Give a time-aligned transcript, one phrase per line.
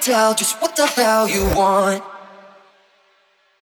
[0.00, 2.04] tell just what the hell you want.